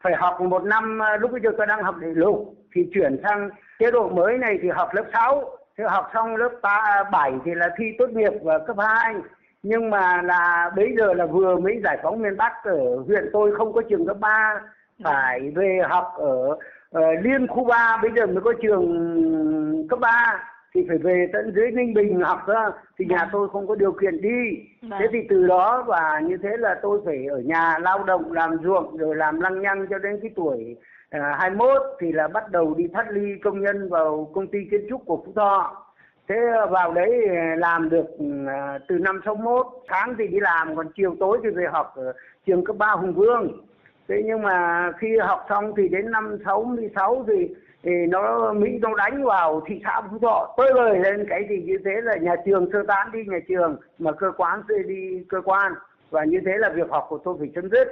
phải 0.01 0.13
học 0.15 0.41
một 0.41 0.63
năm 0.63 1.01
à, 1.01 1.17
lúc 1.17 1.31
bây 1.31 1.41
giờ 1.41 1.49
tôi 1.57 1.67
đang 1.67 1.83
học 1.83 1.95
đại 2.01 2.11
lục 2.13 2.55
thì 2.75 2.89
chuyển 2.93 3.19
sang 3.23 3.49
chế 3.79 3.91
độ 3.91 4.09
mới 4.09 4.37
này 4.37 4.59
thì 4.61 4.69
học 4.69 4.89
lớp 4.93 5.05
6 5.13 5.57
thì 5.77 5.83
học 5.87 6.09
xong 6.13 6.35
lớp 6.35 6.51
3, 6.61 7.03
7 7.11 7.31
à, 7.31 7.37
thì 7.45 7.51
là 7.55 7.69
thi 7.77 7.85
tốt 7.99 8.09
nghiệp 8.09 8.33
và 8.43 8.59
cấp 8.59 8.75
2 8.79 9.15
nhưng 9.63 9.89
mà 9.89 10.21
là 10.21 10.71
bây 10.75 10.95
giờ 10.97 11.13
là 11.13 11.25
vừa 11.25 11.57
mới 11.57 11.81
giải 11.83 11.97
phóng 12.03 12.21
miền 12.21 12.37
Bắc 12.37 12.53
ở 12.63 13.03
huyện 13.07 13.29
tôi 13.33 13.55
không 13.55 13.73
có 13.73 13.81
trường 13.89 14.07
cấp 14.07 14.17
3 14.19 14.61
phải 15.03 15.51
về 15.55 15.79
học 15.89 16.13
ở 16.17 16.57
ờ, 16.91 17.13
liên 17.21 17.47
khu 17.47 17.65
3 17.65 17.99
bây 18.01 18.11
giờ 18.15 18.25
mới 18.25 18.41
có 18.43 18.53
trường 18.61 19.87
cấp 19.89 19.99
3 19.99 20.43
thì 20.75 20.85
phải 20.87 20.97
về 20.97 21.27
tận 21.33 21.51
dưới 21.55 21.71
Ninh 21.71 21.93
Bình 21.93 22.19
học 22.21 22.39
cơ 22.47 22.71
thì 22.99 23.05
nhà 23.05 23.17
Vâng. 23.17 23.29
tôi 23.31 23.49
không 23.49 23.67
có 23.67 23.75
điều 23.75 23.91
kiện 23.91 24.21
đi 24.21 24.59
Vâng. 24.81 24.99
thế 24.99 25.07
thì 25.11 25.19
từ 25.29 25.47
đó 25.47 25.83
và 25.87 26.19
như 26.19 26.37
thế 26.43 26.49
là 26.57 26.79
tôi 26.81 27.01
phải 27.05 27.25
ở 27.25 27.39
nhà 27.39 27.77
lao 27.81 28.03
động 28.03 28.31
làm 28.33 28.57
ruộng 28.63 28.97
rồi 28.97 29.15
làm 29.15 29.39
lăng 29.39 29.61
nhăng 29.61 29.87
cho 29.89 29.99
đến 29.99 30.19
cái 30.21 30.31
tuổi 30.35 30.75
à, 31.09 31.35
21 31.39 31.81
thì 31.99 32.11
là 32.11 32.27
bắt 32.27 32.51
đầu 32.51 32.73
đi 32.77 32.87
thoát 32.93 33.05
ly 33.11 33.35
công 33.43 33.61
nhân 33.61 33.89
vào 33.89 34.31
công 34.33 34.47
ty 34.47 34.59
kiến 34.71 34.85
trúc 34.89 35.05
của 35.05 35.23
Phú 35.25 35.31
Thọ 35.35 35.81
thế 36.27 36.35
vào 36.69 36.93
đấy 36.93 37.27
à, 37.29 37.55
làm 37.57 37.89
được 37.89 38.05
à, 38.47 38.79
từ 38.87 38.97
năm 38.97 39.21
61 39.25 39.65
tháng 39.87 40.15
thì 40.17 40.27
đi 40.27 40.39
làm 40.39 40.75
còn 40.75 40.87
chiều 40.95 41.15
tối 41.19 41.39
thì 41.43 41.49
về 41.49 41.65
học 41.71 41.93
ở 41.95 42.13
trường 42.45 42.63
cấp 42.63 42.75
3 42.79 42.91
Hùng 42.91 43.13
Vương 43.13 43.65
thế 44.07 44.21
nhưng 44.25 44.41
mà 44.41 44.91
khi 44.97 45.17
học 45.17 45.45
xong 45.49 45.73
thì 45.77 45.87
đến 45.87 46.11
năm 46.11 46.37
66 46.45 47.25
thì 47.27 47.55
thì 47.85 47.91
nó 48.09 48.53
Mỹ 48.53 48.79
nó 48.81 48.95
đánh 48.95 49.23
vào 49.23 49.61
thị 49.67 49.81
xã 49.83 50.01
Phú 50.11 50.17
Thọ 50.21 50.53
tôi 50.57 50.71
lời 50.75 50.99
lên 50.99 51.25
cái 51.29 51.47
gì 51.49 51.61
như 51.65 51.77
thế 51.85 51.91
là 52.03 52.15
nhà 52.15 52.35
trường 52.45 52.69
sơ 52.73 52.83
tán 52.87 53.07
đi 53.13 53.25
nhà 53.25 53.39
trường 53.47 53.77
mà 53.99 54.11
cơ 54.11 54.31
quan 54.37 54.61
đi 54.87 55.23
cơ 55.29 55.41
quan. 55.41 55.73
Và 56.11 56.23
như 56.23 56.39
thế 56.45 56.51
là 56.57 56.69
việc 56.69 56.89
học 56.89 57.05
của 57.09 57.17
tôi 57.17 57.35
phải 57.39 57.51
chấm 57.55 57.69
dứt. 57.69 57.87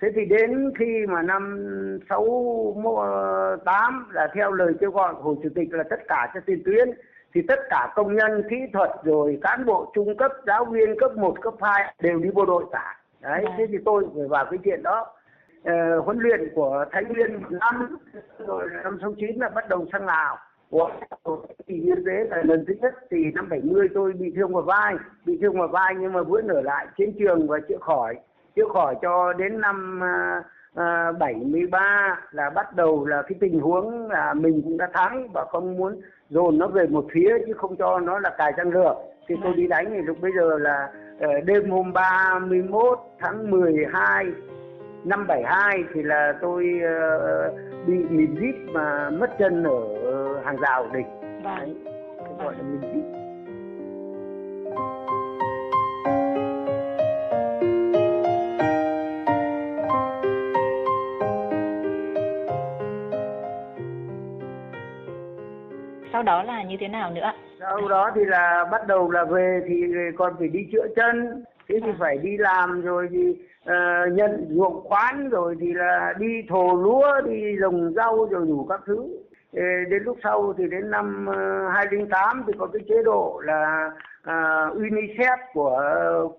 Thế 0.00 0.08
thì 0.14 0.24
đến 0.24 0.72
khi 0.78 1.06
mà 1.08 1.22
năm 1.22 1.66
68 2.08 4.08
là 4.12 4.28
theo 4.34 4.52
lời 4.52 4.72
kêu 4.80 4.90
gọi 4.90 5.14
của 5.14 5.22
Hồ 5.22 5.36
Chủ 5.42 5.48
tịch 5.54 5.72
là 5.72 5.84
tất 5.90 6.00
cả 6.08 6.30
cho 6.34 6.40
tiền 6.46 6.62
tuyến. 6.64 6.90
Thì 7.34 7.42
tất 7.48 7.58
cả 7.70 7.92
công 7.96 8.16
nhân 8.16 8.42
kỹ 8.50 8.56
thuật 8.72 8.90
rồi 9.04 9.38
cán 9.42 9.66
bộ 9.66 9.92
trung 9.94 10.16
cấp 10.16 10.32
giáo 10.46 10.64
viên 10.64 10.98
cấp 10.98 11.16
1 11.16 11.42
cấp 11.42 11.54
2 11.60 11.94
đều 12.02 12.18
đi 12.18 12.30
bộ 12.34 12.44
đội 12.44 12.64
cả. 12.72 12.96
Đấy 13.20 13.42
Vâng. 13.44 13.52
thế 13.58 13.66
thì 13.66 13.78
tôi 13.84 14.04
phải 14.16 14.28
vào 14.28 14.44
cái 14.50 14.58
chuyện 14.64 14.82
đó 14.82 15.06
uh, 15.68 16.04
huấn 16.04 16.18
luyện 16.18 16.40
của 16.54 16.84
Thái 16.92 17.04
Nguyên 17.04 17.42
năm 17.50 17.96
rồi 18.46 18.68
năm 18.84 18.98
69 19.02 19.36
là 19.36 19.48
bắt 19.48 19.68
đầu 19.68 19.86
sang 19.92 20.06
Lào. 20.06 20.38
Của 20.70 20.90
thì 21.66 21.80
như 21.80 21.94
thế 22.06 22.24
là 22.30 22.42
lần 22.44 22.64
thứ 22.68 22.74
nhất 22.80 22.94
thì 23.10 23.16
năm 23.34 23.48
70 23.48 23.88
tôi 23.94 24.12
bị 24.12 24.32
thương 24.36 24.54
vào 24.54 24.62
vai 24.62 24.94
bị 25.24 25.38
thương 25.42 25.58
vào 25.58 25.68
vai 25.68 25.94
nhưng 26.00 26.12
mà 26.12 26.22
vẫn 26.22 26.48
ở 26.48 26.60
lại 26.60 26.86
chiến 26.96 27.12
trường 27.18 27.46
và 27.46 27.58
chữa 27.68 27.78
khỏi. 27.80 28.14
Chữa 28.56 28.68
khỏi 28.72 28.94
cho 29.02 29.32
đến 29.32 29.60
năm 29.60 30.00
ờ, 30.02 30.42
ờ, 30.74 31.10
uh, 31.10 31.18
73 31.18 32.20
là 32.30 32.50
bắt 32.50 32.76
đầu 32.76 33.06
là 33.06 33.22
cái 33.22 33.38
tình 33.40 33.60
huống 33.60 34.10
là 34.10 34.34
mình 34.34 34.62
cũng 34.64 34.76
đã 34.76 34.88
thắng 34.92 35.28
và 35.34 35.44
không 35.50 35.76
muốn 35.76 36.00
dồn 36.28 36.58
nó 36.58 36.66
về 36.66 36.86
một 36.86 37.06
phía 37.12 37.38
chứ 37.46 37.52
không 37.56 37.76
cho 37.76 38.00
nó 38.00 38.18
là 38.18 38.34
cài 38.38 38.52
răng 38.56 38.70
lược 38.70 38.96
thì 39.28 39.34
tôi 39.42 39.54
đi 39.54 39.66
đánh 39.66 39.86
thì 39.90 40.02
lúc 40.02 40.16
bây 40.20 40.32
giờ 40.36 40.58
là 40.58 40.92
đêm 41.44 41.70
hôm 41.70 41.92
31 41.92 42.98
tháng 43.18 43.50
12 43.50 44.26
năm 45.04 45.26
72 45.26 45.84
thì 45.94 46.02
là 46.02 46.32
tôi 46.40 46.80
ờ, 46.84 47.52
bị 47.86 47.94
mìn 48.10 48.36
díp 48.40 48.54
mà 48.72 49.10
mất 49.10 49.30
chân 49.38 49.64
ở 49.64 50.40
hàng 50.44 50.56
rào 50.56 50.86
địch 50.92 51.06
Vâng. 51.42 51.56
Đấy, 51.56 51.74
cái 52.18 52.34
gọi 52.44 52.54
là 52.58 52.62
mìn 52.62 52.80
díp 52.94 53.04
Sau 66.12 66.22
đó 66.22 66.42
là 66.42 66.62
như 66.62 66.76
thế 66.80 66.88
nào 66.88 67.10
nữa? 67.10 67.32
sau 67.60 67.88
đó 67.88 68.10
thì 68.14 68.24
là 68.24 68.64
bắt 68.72 68.86
đầu 68.86 69.10
là 69.10 69.24
về 69.24 69.60
thì 69.68 69.82
còn 70.18 70.32
phải 70.38 70.48
đi 70.48 70.60
chữa 70.72 70.86
chân 70.96 71.44
thế 71.68 71.80
thì 71.84 71.90
phải 71.98 72.18
đi 72.18 72.36
làm 72.36 72.82
rồi 72.82 73.08
thì 73.10 73.36
uh, 73.68 74.12
nhận 74.12 74.46
ruộng 74.50 74.80
khoán 74.84 75.28
rồi 75.28 75.56
thì 75.60 75.72
là 75.72 76.14
đi 76.18 76.42
thồ 76.48 76.74
lúa 76.74 77.20
đi 77.20 77.56
trồng 77.60 77.92
rau 77.96 78.28
rồi 78.30 78.46
đủ 78.46 78.66
các 78.68 78.80
thứ. 78.86 79.06
Đến 79.90 80.02
lúc 80.04 80.18
sau 80.22 80.54
thì 80.58 80.64
đến 80.70 80.90
năm 80.90 81.26
ờ, 81.26 81.68
2008 81.68 82.44
thì 82.46 82.52
có 82.58 82.66
cái 82.66 82.82
chế 82.88 83.02
độ 83.04 83.40
là 83.44 83.90
uh, 84.22 84.76
UNICEF 84.76 85.36
của 85.54 85.82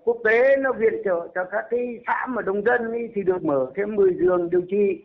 quốc 0.04 0.16
tế 0.24 0.56
nó 0.56 0.72
viện 0.72 0.94
trợ 1.04 1.28
cho 1.34 1.44
các 1.44 1.64
cái 1.70 1.98
xã 2.06 2.26
mà 2.26 2.42
đông 2.42 2.64
dân 2.64 2.92
ý, 2.92 3.08
thì 3.14 3.22
được 3.22 3.44
mở 3.44 3.70
thêm 3.76 3.96
10 3.96 4.14
giường 4.14 4.50
điều 4.50 4.60
trị. 4.70 5.02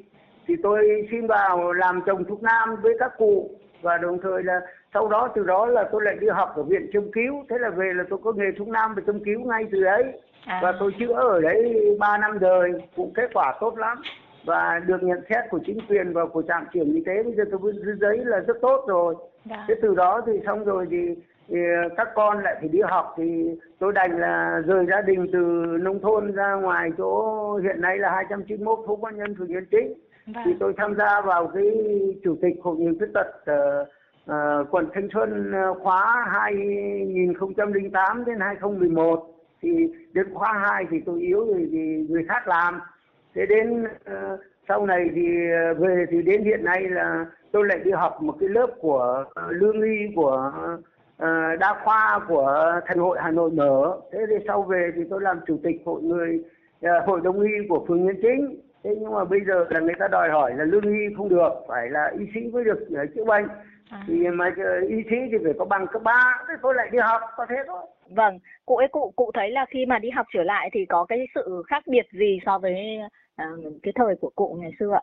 Thì 0.48 0.56
tôi 0.64 1.08
xin 1.12 1.28
vào 1.28 1.74
làm 1.74 2.02
chồng 2.06 2.24
thuốc 2.26 2.44
nam 2.44 2.76
với 2.82 2.94
các 3.00 3.12
cụ 3.18 3.50
và 3.82 3.98
đồng 3.98 4.20
thời 4.22 4.44
là 4.44 4.62
sau 4.94 5.08
đó 5.08 5.30
từ 5.36 5.44
đó 5.44 5.66
là 5.66 5.90
tôi 5.92 6.02
lại 6.06 6.18
đi 6.20 6.28
học 6.28 6.54
ở 6.56 6.64
viện 6.64 6.90
châm 6.94 7.12
cứu. 7.12 7.46
Thế 7.50 7.58
là 7.60 7.70
về 7.70 7.94
là 7.94 8.04
tôi 8.10 8.20
có 8.24 8.32
nghề 8.32 8.52
thuốc 8.58 8.68
nam 8.68 8.96
và 8.96 9.02
châm 9.08 9.20
cứu 9.24 9.40
ngay 9.40 9.66
từ 9.72 9.82
đấy 9.84 10.04
À. 10.46 10.60
và 10.64 10.74
tôi 10.80 10.92
chữa 11.00 11.14
ở 11.14 11.42
đấy 11.42 11.86
3 12.00 12.18
năm 12.18 12.38
rồi 12.38 12.74
cũng 12.96 13.14
kết 13.16 13.30
quả 13.34 13.58
tốt 13.60 13.78
lắm. 13.78 13.98
Và 14.46 14.80
được 14.88 15.04
nhận 15.04 15.22
xét 15.30 15.44
của 15.50 15.60
chính 15.66 15.80
quyền 15.90 16.14
và 16.14 16.26
của 16.26 16.42
trạm 16.42 16.66
trưởng 16.74 16.94
y 16.94 17.04
tế. 17.06 17.24
Bây 17.24 17.34
giờ 17.34 17.44
tôi 17.52 17.60
viết 17.64 17.96
giấy 18.02 18.18
là 18.26 18.40
rất 18.40 18.58
tốt 18.62 18.86
rồi. 18.88 19.16
Vâng. 19.46 19.60
thế 19.68 19.76
từ 19.82 19.96
đó 19.96 20.22
thì 20.26 20.34
xong 20.46 20.66
rồi 20.66 20.88
thì 20.92 21.16
thì 21.50 21.58
các 21.98 22.08
con 22.16 22.44
lại 22.44 22.56
phải 22.60 22.70
đi 22.70 22.80
học. 22.82 23.14
Thì 23.18 23.56
tôi 23.80 23.94
đành 23.94 24.20
là 24.20 24.62
rời 24.68 24.86
gia 24.86 25.02
đình 25.02 25.28
từ 25.34 25.40
nông 25.82 26.00
thôn 26.00 26.32
ra 26.32 26.54
ngoài 26.54 26.90
chỗ 26.98 27.56
hiện 27.64 27.82
nay 27.82 27.98
là 27.98 28.10
291 28.12 28.80
phố 28.88 28.96
quan 28.96 29.18
nhân 29.18 29.36
phường 29.38 29.52
Nhân 29.52 29.66
Chính 29.72 29.94
Vâng. 30.28 30.44
thì 30.46 30.52
tôi 30.60 30.74
tham 30.78 30.96
gia 30.98 31.22
vào 31.22 31.48
cái 31.48 31.66
chủ 32.24 32.38
tịch 32.42 32.56
hội 32.62 32.78
người 32.78 32.94
khuyết 32.98 33.08
tật 33.14 33.28
uh, 33.52 33.88
uh, 34.32 34.68
quận 34.72 34.90
Thanh 34.94 35.08
Xuân 35.14 35.52
ờ, 35.52 35.74
khóa 35.74 36.26
2008 36.28 38.26
đến 38.26 38.40
2011 38.40 39.34
thì 39.62 39.70
đến 40.14 40.34
khóa 40.34 40.54
2 40.54 40.86
thì 40.92 40.98
tôi 41.06 41.22
yếu 41.22 41.46
rồi 41.46 41.70
thì 41.72 42.06
người 42.10 42.26
khác 42.30 42.48
làm. 42.48 42.80
Thế 43.36 43.46
đến 43.46 43.84
uh, 43.84 44.40
sau 44.68 44.86
này 44.86 45.10
thì 45.16 45.22
về 45.78 46.06
thì 46.10 46.22
đến 46.22 46.44
hiện 46.44 46.66
nay 46.66 46.82
là 46.90 47.26
tôi 47.52 47.66
lại 47.68 47.80
đi 47.84 47.92
học 47.92 48.18
một 48.22 48.36
cái 48.40 48.50
lớp 48.50 48.68
của 48.80 49.26
lương 49.50 49.82
y 49.82 50.16
của 50.16 50.52
đa 51.60 51.76
khoa 51.84 52.20
của 52.28 52.82
thành 52.86 52.98
hội 52.98 53.18
Hà 53.22 53.32
Nội 53.32 53.52
mở. 53.52 54.00
Thế 54.12 54.20
thì 54.30 54.36
sau 54.48 54.62
về 54.62 54.92
thì 54.96 55.02
tôi 55.10 55.22
làm 55.22 55.40
chủ 55.48 55.60
tịch 55.64 55.82
hội 55.86 56.02
người 56.02 56.44
hội 57.06 57.22
đông 57.24 57.42
y 57.42 57.52
của 57.70 57.86
phường 57.88 58.06
Nhân 58.06 58.16
Chính 58.22 58.67
thế 58.88 58.96
nhưng 59.00 59.14
mà 59.14 59.26
bây 59.26 59.40
giờ 59.48 59.66
là 59.70 59.80
người 59.80 59.96
ta 60.00 60.08
đòi 60.08 60.30
hỏi 60.30 60.54
là 60.56 60.64
lương 60.66 60.84
y 60.84 61.16
không 61.18 61.30
được 61.30 61.50
phải 61.68 61.90
là 61.90 62.12
y 62.20 62.26
sĩ 62.34 62.40
mới 62.54 62.64
được 62.64 62.80
ờ, 62.96 63.06
chữa 63.16 63.24
bệnh 63.26 63.48
À. 63.92 64.04
thì 64.08 64.28
mà 64.28 64.52
ờ, 64.58 64.80
y 64.88 64.96
sĩ 65.10 65.16
thì 65.32 65.38
phải 65.44 65.54
có 65.60 65.66
bằng 65.66 65.88
cấp 65.88 66.02
ba 66.04 66.46
thế 66.48 66.54
tôi 66.62 66.74
lại 66.76 66.90
đi 66.92 66.98
học 66.98 67.22
có 67.38 67.46
thế 67.50 67.56
thôi 67.68 67.80
Vâng, 68.10 68.40
cụ 68.66 68.76
ấy 68.76 68.88
cụ 68.88 69.14
cụ 69.16 69.32
thấy 69.34 69.52
là 69.52 69.66
khi 69.70 69.86
mà 69.86 70.00
đi 70.00 70.10
học 70.10 70.26
trở 70.34 70.44
lại 70.44 70.70
thì 70.74 70.86
có 70.86 71.06
cái 71.06 71.28
sự 71.36 71.64
khác 71.68 71.84
biệt 71.88 72.06
gì 72.12 72.40
so 72.46 72.58
với 72.60 73.00
à, 73.36 73.50
cái 73.84 73.94
thời 73.96 74.16
của 74.16 74.30
cụ 74.36 74.58
ngày 74.62 74.72
xưa 74.80 74.92
ạ? 74.94 75.02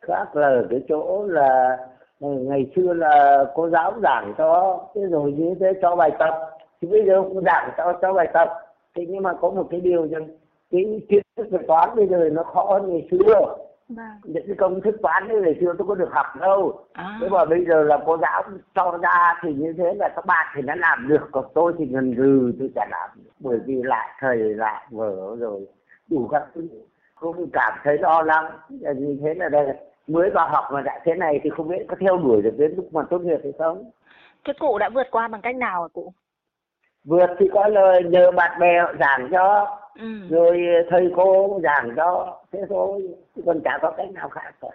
khác 0.00 0.36
là 0.36 0.46
ở 0.48 0.66
cái 0.70 0.80
chỗ 0.88 1.26
là 1.26 1.78
ừ, 2.20 2.28
ngày 2.28 2.72
xưa 2.76 2.92
là 2.92 3.44
cô 3.54 3.70
giáo 3.70 3.92
giảng 4.02 4.34
cho 4.38 4.80
thế 4.94 5.00
rồi 5.10 5.32
như 5.32 5.54
thế 5.60 5.72
cho 5.82 5.96
bài 5.96 6.10
tập 6.18 6.34
thì 6.80 6.88
bây 6.88 7.04
giờ 7.06 7.22
cũng 7.22 7.44
giảng 7.44 7.70
cho 7.76 7.98
cho 8.02 8.12
bài 8.12 8.28
tập 8.34 8.48
thế 8.96 9.06
nhưng 9.08 9.22
mà 9.22 9.32
có 9.40 9.50
một 9.50 9.66
cái 9.70 9.80
điều 9.80 10.08
rằng 10.08 10.26
cái 10.74 11.00
kiến 11.08 11.22
thức 11.36 11.46
về 11.50 11.58
toán 11.66 11.96
bây 11.96 12.06
giờ 12.06 12.28
nó 12.32 12.42
khó 12.42 12.64
hơn 12.64 12.88
ngày 12.88 13.08
xưa. 13.10 13.56
Vâng. 13.88 14.06
những 14.24 14.46
cái 14.46 14.56
công 14.58 14.80
thức 14.80 14.96
toán 15.02 15.28
ấy 15.28 15.40
ngày 15.40 15.54
xưa 15.60 15.74
tôi 15.78 15.86
có 15.88 15.94
được 15.94 16.08
học 16.12 16.26
đâu. 16.40 16.84
À. 16.92 17.18
thế 17.20 17.28
mà 17.28 17.44
bây 17.44 17.64
giờ 17.64 17.82
là 17.82 17.98
cô 18.06 18.18
giáo 18.18 18.42
cho 18.74 18.98
ra 19.02 19.40
thì 19.42 19.54
như 19.54 19.74
thế 19.78 19.94
là 19.94 20.08
các 20.08 20.26
bạn 20.26 20.46
thì 20.56 20.62
nó 20.62 20.74
làm 20.74 21.08
được 21.08 21.28
còn 21.32 21.44
tôi 21.54 21.72
thì 21.78 21.84
gần 21.84 22.14
gừ 22.14 22.52
tôi 22.58 22.70
chả 22.74 22.86
làm 22.90 23.10
được. 23.16 23.30
Bởi 23.40 23.58
vì 23.66 23.82
lại 23.82 24.08
thầy 24.20 24.36
lại 24.36 24.86
vở 24.90 25.36
rồi 25.38 25.66
đủ 26.10 26.28
các 26.30 26.42
thứ. 26.54 26.68
Không 27.14 27.50
cảm 27.52 27.72
thấy 27.84 27.98
lo 27.98 28.22
lắng 28.22 28.44
như 28.70 29.18
thế 29.22 29.34
là 29.34 29.48
đây. 29.48 29.66
Mới 30.06 30.30
vào 30.30 30.48
học 30.48 30.64
mà 30.72 30.80
đã 30.80 31.00
thế 31.04 31.14
này 31.14 31.40
thì 31.42 31.50
không 31.50 31.68
biết 31.68 31.84
có 31.88 31.96
theo 32.00 32.16
đuổi 32.16 32.42
được 32.42 32.54
đến 32.58 32.74
lúc 32.76 32.94
mà 32.94 33.02
tốt 33.10 33.18
nghiệp 33.18 33.40
hay 33.42 33.52
không. 33.58 33.90
Thế 34.46 34.52
cụ 34.58 34.78
đã 34.78 34.88
vượt 34.88 35.06
qua 35.10 35.28
bằng 35.28 35.40
cách 35.40 35.56
nào 35.56 35.82
ạ 35.82 35.88
cụ? 35.92 36.12
vượt 37.04 37.30
thì 37.38 37.48
có 37.52 37.68
lời 37.68 38.02
nhờ 38.04 38.30
bạn 38.30 38.60
bè 38.60 38.82
giảng 39.00 39.28
cho 39.32 39.76
Ừ. 39.98 40.28
rồi 40.30 40.62
thầy 40.90 41.10
cô 41.16 41.60
giảng 41.62 41.90
cho 41.96 42.36
thế 42.52 42.58
thôi 42.68 43.02
chứ 43.36 43.42
còn 43.46 43.60
chả 43.64 43.78
có 43.82 43.90
cách 43.96 44.10
nào 44.10 44.28
khác 44.28 44.54
cả 44.60 44.68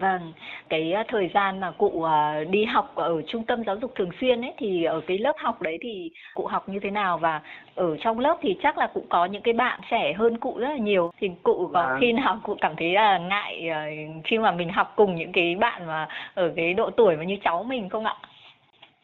Vâng, 0.00 0.32
cái 0.68 0.92
à, 0.92 1.04
thời 1.08 1.30
gian 1.34 1.60
mà 1.60 1.70
cụ 1.70 2.02
à, 2.02 2.44
đi 2.50 2.64
học 2.64 2.92
ở 2.94 3.22
trung 3.28 3.44
tâm 3.44 3.64
giáo 3.66 3.76
dục 3.76 3.92
thường 3.94 4.10
xuyên 4.20 4.40
ấy 4.40 4.52
thì 4.58 4.84
ở 4.84 5.00
cái 5.06 5.18
lớp 5.18 5.32
học 5.38 5.62
đấy 5.62 5.78
thì 5.82 6.10
cụ 6.34 6.46
học 6.46 6.68
như 6.68 6.78
thế 6.82 6.90
nào 6.90 7.18
và 7.18 7.40
ở 7.74 7.96
trong 7.96 8.18
lớp 8.18 8.36
thì 8.40 8.56
chắc 8.62 8.78
là 8.78 8.86
cũng 8.94 9.06
có 9.08 9.24
những 9.24 9.42
cái 9.42 9.54
bạn 9.54 9.80
trẻ 9.90 10.12
hơn 10.12 10.38
cụ 10.38 10.54
rất 10.58 10.68
là 10.68 10.76
nhiều 10.76 11.10
thì 11.18 11.30
cụ 11.42 11.70
có 11.72 11.82
Vâng. 11.82 11.98
khi 12.00 12.12
nào 12.12 12.40
cụ 12.42 12.56
cảm 12.60 12.76
thấy 12.76 12.92
là 12.92 13.18
ngại 13.18 13.68
à, 13.68 13.86
khi 14.24 14.38
mà 14.38 14.50
mình 14.52 14.68
học 14.68 14.92
cùng 14.96 15.14
những 15.14 15.32
cái 15.32 15.54
bạn 15.54 15.86
mà 15.86 16.08
ở 16.34 16.52
cái 16.56 16.74
độ 16.74 16.90
tuổi 16.90 17.16
mà 17.16 17.24
như 17.24 17.36
cháu 17.44 17.62
mình 17.62 17.88
không 17.88 18.04
ạ? 18.04 18.14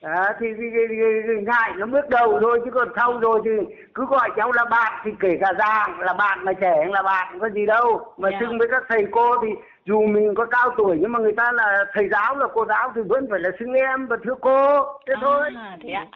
À, 0.03 0.35
thì, 0.41 0.47
thì, 0.59 0.63
thì, 0.73 0.79
thì, 0.89 0.97
thì 1.27 1.45
ngại 1.47 1.73
nó 1.77 1.87
bước 1.87 2.09
đầu 2.09 2.39
thôi 2.41 2.61
chứ 2.65 2.71
còn 2.71 2.89
sau 2.97 3.19
rồi 3.19 3.41
thì 3.45 3.51
cứ 3.95 4.07
gọi 4.07 4.29
cháu 4.37 4.53
là 4.53 4.65
bạn 4.65 4.93
thì 5.05 5.11
kể 5.21 5.39
cả 5.41 5.53
già 5.59 5.89
là 5.99 6.13
bạn 6.13 6.45
mà 6.45 6.53
trẻ 6.53 6.85
là 6.91 7.03
bạn 7.03 7.39
có 7.41 7.49
gì 7.49 7.67
đâu 7.67 8.01
mà 8.19 8.29
Dạ. 8.31 8.37
xưng 8.41 8.59
với 8.59 8.69
các 8.71 8.83
thầy 8.89 9.07
cô 9.11 9.39
thì 9.43 9.49
dù 9.85 10.03
mình 10.07 10.35
có 10.35 10.47
cao 10.47 10.71
tuổi 10.77 10.97
nhưng 11.01 11.13
mà 11.13 11.19
người 11.19 11.33
ta 11.37 11.53
là 11.53 11.85
thầy 11.95 12.09
giáo 12.09 12.37
là 12.37 12.47
cô 12.55 12.65
giáo 12.67 12.93
thì 12.95 13.01
vẫn 13.09 13.27
phải 13.31 13.41
là 13.41 13.51
xưng 13.59 13.73
em 13.73 14.07
và 14.07 14.17
thưa 14.25 14.35
cô 14.41 14.85
thế 15.09 15.15
thôi 15.21 15.49
À, 15.57 15.77
thế 15.83 15.91
ạ. 16.03 16.07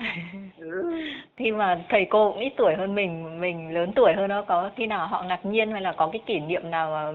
ừ. 0.59 1.01
khi 1.37 1.53
mà 1.53 1.79
thầy 1.89 2.07
cô 2.11 2.33
cũng 2.33 2.41
ít 2.41 2.53
tuổi 2.57 2.75
hơn 2.75 2.95
mình 2.95 3.41
mình 3.41 3.75
lớn 3.75 3.93
tuổi 3.97 4.13
hơn 4.17 4.29
đó 4.29 4.45
có 4.49 4.71
khi 4.77 4.87
nào 4.87 5.07
họ 5.07 5.23
ngạc 5.29 5.47
nhiên 5.47 5.73
hay 5.73 5.81
là 5.81 5.93
có 5.97 6.09
cái 6.13 6.23
kỷ 6.27 6.41
niệm 6.41 6.71
nào 6.71 6.91
mà 6.91 7.13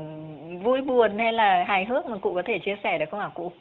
vui 0.64 0.82
buồn 0.82 1.18
hay 1.18 1.34
là 1.34 1.64
hài 1.68 1.86
hước 1.86 2.06
mà 2.06 2.18
cụ 2.22 2.34
có 2.36 2.42
thể 2.46 2.60
chia 2.60 2.76
sẻ 2.84 2.98
được 2.98 3.06
không 3.12 3.20
hả 3.20 3.30
cụ 3.34 3.52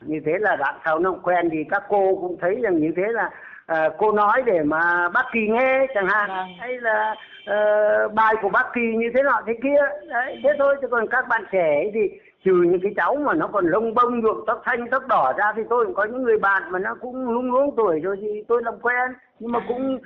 như 0.00 0.20
thế 0.26 0.32
là 0.40 0.56
đoạn 0.56 0.74
sau 0.84 0.98
nó 0.98 1.12
quen 1.22 1.48
thì 1.52 1.64
các 1.70 1.82
cô 1.88 2.18
cũng 2.20 2.36
thấy 2.40 2.60
rằng 2.62 2.80
như 2.80 2.92
thế 2.96 3.02
là 3.08 3.30
à, 3.66 3.88
cô 3.98 4.12
nói 4.12 4.42
để 4.46 4.62
mà 4.62 5.08
bác 5.08 5.26
kỳ 5.32 5.40
nghe 5.48 5.86
chẳng 5.94 6.06
hạn. 6.06 6.28
Vâng. 6.28 6.46
hay 6.58 6.80
là 6.80 7.14
ờ, 7.46 8.08
bài 8.08 8.34
của 8.42 8.48
bác 8.48 8.66
kỳ 8.74 8.80
như 8.96 9.10
thế 9.14 9.22
nọ 9.22 9.42
thế 9.46 9.52
kia. 9.62 9.80
Đấy 10.08 10.40
thế 10.44 10.50
thôi 10.58 10.76
chứ 10.80 10.88
còn 10.88 11.06
các 11.08 11.28
bạn 11.28 11.44
trẻ 11.52 11.74
ấy 11.74 11.90
thì 11.94 12.00
trừ 12.44 12.52
những 12.52 12.80
cái 12.82 12.92
cháu 12.96 13.16
mà 13.16 13.34
nó 13.34 13.46
còn 13.46 13.66
lông 13.66 13.94
bông 13.94 14.20
nhuộm 14.20 14.44
tóc 14.46 14.62
xanh 14.66 14.90
tóc 14.90 15.06
đỏ 15.06 15.32
ra 15.38 15.52
thì 15.56 15.62
tôi 15.70 15.86
cũng 15.86 15.94
có 15.94 16.04
những 16.04 16.22
người 16.22 16.38
bạn 16.38 16.62
mà 16.70 16.78
nó 16.78 16.94
cũng 17.00 17.30
lung 17.30 17.52
luống 17.52 17.76
tuổi 17.76 18.00
rồi 18.00 18.16
thì 18.20 18.44
tôi 18.48 18.62
làm 18.62 18.74
quen. 18.82 19.12
Nhưng 19.38 19.52
mà 19.52 19.60
cũng 19.68 19.98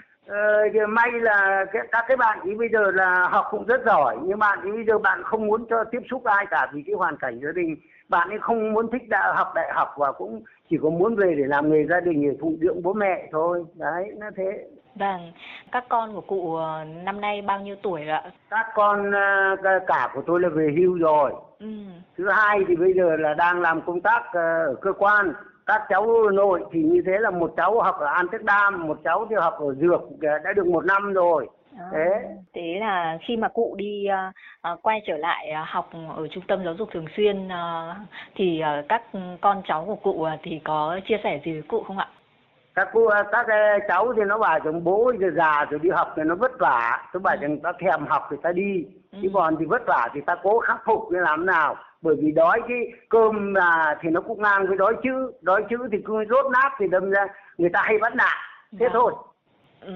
giờ 0.74 0.86
may 0.88 1.10
là 1.12 1.64
cái, 1.72 1.82
các 1.92 2.04
cái 2.08 2.16
bạn 2.16 2.40
ấy 2.40 2.54
bây 2.58 2.68
giờ 2.68 2.90
là 2.90 3.28
học 3.30 3.46
cũng 3.50 3.64
rất 3.64 3.80
giỏi 3.86 4.16
nhưng 4.22 4.38
bạn 4.38 4.60
ấy 4.60 4.72
bây 4.72 4.84
giờ 4.84 4.98
bạn 4.98 5.22
không 5.22 5.46
muốn 5.46 5.66
cho 5.70 5.84
tiếp 5.84 6.00
xúc 6.10 6.24
ai 6.24 6.46
cả 6.50 6.66
vì 6.72 6.82
cái 6.86 6.94
hoàn 6.94 7.16
cảnh 7.16 7.40
gia 7.44 7.52
đình. 7.54 7.76
Bạn 8.08 8.28
ấy 8.28 8.38
không 8.38 8.72
muốn 8.72 8.90
thích 8.90 9.08
đã 9.08 9.32
học 9.36 9.52
đại 9.54 9.72
học 9.74 9.88
và 9.96 10.12
cũng 10.12 10.42
chỉ 10.70 10.78
có 10.82 10.90
muốn 10.90 11.16
về 11.16 11.34
để 11.38 11.44
làm 11.46 11.72
nghề 11.72 11.86
gia 11.86 12.00
đình 12.00 12.22
để 12.30 12.36
phụng 12.40 12.56
dưỡng 12.60 12.82
bố 12.82 12.92
mẹ 12.92 13.28
thôi. 13.32 13.64
Đấy 13.74 14.12
nó 14.18 14.26
thế. 14.36 14.64
Vâng 14.94 15.32
các 15.72 15.84
con 15.88 16.14
của 16.14 16.20
cụ 16.20 16.56
ờ, 16.56 16.84
năm 16.84 17.20
nay 17.20 17.42
bao 17.42 17.60
nhiêu 17.60 17.76
tuổi 17.82 18.08
ạ? 18.08 18.22
Các 18.50 18.66
con 18.74 19.12
ờ, 19.12 19.56
cả- 19.86 20.10
của 20.14 20.22
tôi 20.26 20.40
là 20.40 20.48
về 20.48 20.74
hưu 20.76 20.98
rồi. 20.98 21.32
Ừ. 21.58 21.66
Thứ 22.18 22.28
hai 22.28 22.58
thì 22.68 22.76
bây 22.76 22.92
giờ 22.92 23.16
là 23.16 23.34
đang 23.34 23.60
làm 23.60 23.80
công 23.86 24.00
tác 24.00 24.22
ở 24.32 24.74
cơ 24.80 24.92
quan 24.92 25.32
các 25.66 25.82
cháu 25.88 26.30
nội 26.32 26.64
thì 26.72 26.82
như 26.82 27.02
thế 27.06 27.18
là 27.18 27.30
một 27.30 27.52
cháu 27.56 27.80
học 27.80 27.96
ở 28.00 28.06
Amsterdam 28.06 28.88
một 28.88 28.98
cháu 29.04 29.26
thì 29.30 29.36
học 29.38 29.54
ở 29.58 29.74
dược 29.74 30.00
đã 30.20 30.52
được 30.56 30.66
một 30.66 30.84
năm 30.84 31.12
rồi 31.12 31.48
À, 31.78 31.86
Thế. 31.92 32.08
thế 32.54 32.76
là 32.80 33.18
khi 33.22 33.36
mà 33.36 33.48
cụ 33.48 33.74
đi 33.78 34.06
à, 34.62 34.76
quay 34.82 35.00
trở 35.06 35.16
lại 35.16 35.50
à, 35.50 35.64
học 35.68 35.90
ở 36.16 36.28
trung 36.28 36.44
tâm 36.48 36.64
giáo 36.64 36.74
dục 36.74 36.88
thường 36.92 37.06
xuyên 37.16 37.48
à, 37.48 37.96
thì 38.34 38.60
à, 38.60 38.82
các 38.88 39.02
con 39.40 39.62
cháu 39.68 39.84
của 39.84 39.96
cụ 39.96 40.22
à, 40.22 40.38
thì 40.42 40.60
có 40.64 41.00
chia 41.08 41.16
sẻ 41.24 41.40
gì 41.44 41.52
với 41.52 41.62
cụ 41.62 41.82
không 41.86 41.98
ạ? 41.98 42.08
Các 42.74 42.88
cô 42.92 43.08
các 43.32 43.46
ờ, 43.48 43.78
cháu 43.88 44.12
thì 44.16 44.22
nó 44.26 44.38
bảo 44.38 44.58
rằng 44.64 44.84
bố 44.84 45.12
giờ 45.20 45.30
già 45.36 45.64
rồi 45.70 45.80
đi 45.82 45.90
học 45.90 46.12
thì 46.16 46.22
nó 46.26 46.34
vất 46.34 46.52
vả 46.58 47.02
tôi 47.12 47.20
bảo 47.20 47.36
rằng 47.40 47.58
ta 47.60 47.72
thèm 47.80 48.06
học 48.06 48.28
thì 48.30 48.36
ta 48.42 48.52
đi 48.52 48.86
chứ 49.12 49.18
Ừ. 49.22 49.28
còn 49.34 49.56
thì 49.60 49.64
vất 49.66 49.82
vả 49.86 50.08
thì 50.14 50.20
ta 50.20 50.36
cố 50.42 50.58
khắc 50.58 50.80
phục 50.84 51.10
để 51.10 51.20
làm 51.20 51.46
nào 51.46 51.76
bởi 52.02 52.16
vì 52.22 52.32
đói 52.32 52.60
cái 52.68 52.78
cơm 53.08 53.54
là 53.54 53.96
thì 54.00 54.10
nó 54.10 54.20
cũng 54.20 54.42
ngang 54.42 54.66
với 54.66 54.76
đói 54.76 54.94
chữ 55.02 55.32
đói 55.40 55.64
chữ 55.70 55.76
thì 55.92 55.98
cứ 56.04 56.24
rốt 56.30 56.46
nát 56.52 56.70
thì 56.78 56.86
đâm 56.88 57.10
ra 57.10 57.26
người 57.58 57.70
ta 57.72 57.82
hay 57.84 57.98
bắt 57.98 58.14
nạt 58.14 58.38
thế 58.80 58.86
Vâng. 58.88 58.92
thôi 58.92 59.12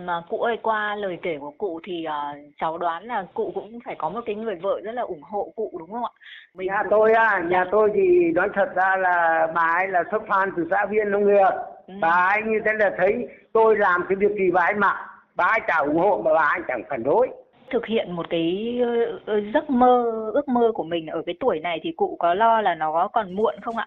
Mà 0.06 0.22
cụ 0.28 0.40
ơi 0.40 0.58
qua 0.62 0.94
lời 0.96 1.18
kể 1.22 1.38
của 1.40 1.50
cụ 1.58 1.80
thì 1.84 2.04
à, 2.04 2.34
cháu 2.60 2.78
đoán 2.78 3.04
là 3.04 3.24
cụ 3.34 3.52
cũng 3.54 3.78
phải 3.84 3.94
có 3.98 4.08
một 4.08 4.20
cái 4.26 4.34
người 4.34 4.54
vợ 4.62 4.80
rất 4.84 4.92
là 4.92 5.02
ủng 5.02 5.22
hộ 5.22 5.52
cụ 5.56 5.70
đúng 5.78 5.90
không 5.92 6.04
ạ? 6.04 6.10
Mình 6.54 6.66
nhà 6.66 6.78
cũng- 6.82 6.90
tôi 6.90 7.12
á 7.12 7.42
nhà 7.48 7.64
tôi 7.70 7.90
thì 7.94 8.32
nói 8.34 8.48
thật 8.54 8.68
ra 8.74 8.96
là 8.96 9.46
bà 9.54 9.62
ấy 9.78 9.88
là 9.88 10.02
xuất 10.10 10.22
phan 10.28 10.50
từ 10.56 10.66
xã 10.70 10.86
viên 10.86 11.10
nông 11.10 11.26
nghiệp 11.26 11.50
Ừ. 11.50 11.60
bà 12.00 12.08
ấy 12.34 12.42
như 12.46 12.58
thế 12.64 12.72
là 12.78 12.90
thấy 12.98 13.28
tôi 13.52 13.76
làm 13.78 14.04
cái 14.08 14.16
việc 14.16 14.30
gì 14.38 14.50
bà 14.50 14.60
ấy 14.62 14.74
mặc 14.74 14.96
bà 15.36 15.44
ấy 15.44 15.60
chả 15.66 15.76
ủng 15.76 15.96
hộ 15.98 16.22
mà 16.24 16.34
bà 16.34 16.42
ấy 16.42 16.60
chẳng 16.68 16.82
phản 16.90 17.02
đối 17.02 17.28
thực 17.72 17.86
hiện 17.86 18.12
một 18.16 18.26
cái 18.30 18.78
ờ, 19.26 19.40
giấc 19.54 19.70
mơ 19.70 20.04
ước 20.34 20.48
mơ 20.48 20.72
của 20.74 20.84
mình 20.84 21.06
ở 21.06 21.22
cái 21.26 21.34
tuổi 21.40 21.60
này 21.60 21.80
thì 21.82 21.92
cụ 21.96 22.16
có 22.20 22.34
lo 22.34 22.60
là 22.60 22.74
nó 22.74 23.08
còn 23.12 23.32
muộn 23.36 23.54
không 23.62 23.76
ạ? 23.76 23.86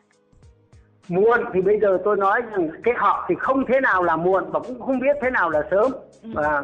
muộn 1.09 1.39
thì 1.53 1.61
bây 1.61 1.79
giờ 1.79 1.97
tôi 2.03 2.17
nói 2.17 2.41
rằng 2.51 2.69
cái 2.83 2.93
học 2.97 3.15
thì 3.29 3.35
không 3.39 3.65
thế 3.67 3.79
nào 3.81 4.03
là 4.03 4.15
muộn 4.15 4.43
và 4.51 4.59
cũng 4.59 4.79
không 4.81 4.99
biết 4.99 5.17
thế 5.21 5.29
nào 5.29 5.49
là 5.49 5.61
sớm 5.71 5.91
Ừ. 6.23 6.29
và 6.33 6.63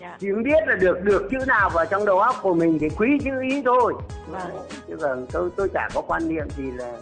Dạ. 0.00 0.16
chỉ 0.18 0.28
biết 0.44 0.62
là 0.68 0.74
được 0.80 0.98
được 1.04 1.28
chữ 1.30 1.38
nào 1.46 1.70
vào 1.74 1.86
trong 1.86 2.04
đầu 2.06 2.18
óc 2.18 2.34
của 2.42 2.54
mình 2.54 2.78
thì 2.80 2.88
quý 2.98 3.18
chữ 3.24 3.30
ý 3.42 3.62
thôi 3.64 3.94
Vâng. 4.30 4.50
chứ 4.88 4.96
còn 5.02 5.26
tôi 5.32 5.50
tôi 5.56 5.68
chả 5.74 5.88
có 5.94 6.00
quan 6.08 6.28
niệm 6.28 6.48
gì 6.50 6.70
là 6.70 6.92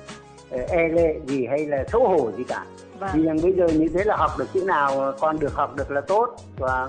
e 0.51 0.89
lệ 0.89 1.15
gì 1.27 1.47
hay 1.47 1.67
là 1.67 1.85
xấu 1.93 2.09
hổ 2.09 2.31
gì 2.37 2.45
cả 2.45 2.65
Vâng. 2.99 3.11
vì 3.15 3.23
rằng 3.23 3.37
bây 3.43 3.53
giờ 3.53 3.67
như 3.69 3.89
thế 3.95 4.05
là 4.05 4.17
học 4.17 4.31
được 4.39 4.47
chữ 4.55 4.65
nào 4.65 5.13
con 5.21 5.39
được 5.39 5.55
học 5.55 5.77
được 5.77 5.91
là 5.91 6.01
tốt 6.01 6.35
và 6.59 6.89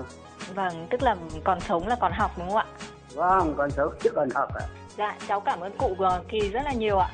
Vâng, 0.54 0.86
tức 0.90 1.02
là 1.02 1.16
còn 1.44 1.60
sống 1.60 1.88
là 1.88 1.96
còn 2.00 2.12
học 2.12 2.30
đúng 2.38 2.48
không 2.48 2.56
ạ? 2.56 2.66
vâng 3.14 3.54
còn 3.56 3.70
xấu 3.70 3.90
chứ 4.02 4.10
còn 4.14 4.28
học 4.34 4.48
ạ 4.54 4.66
Dạ, 4.98 5.16
cháu 5.28 5.40
cảm 5.40 5.60
ơn 5.60 5.72
cụ 5.78 5.94
ờ, 5.98 6.22
Kỳ 6.28 6.50
rất 6.50 6.60
là 6.64 6.72
nhiều 6.72 6.98
ạ. 6.98 7.08